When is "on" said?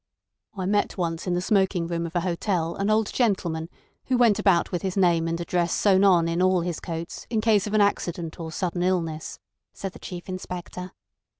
6.03-6.27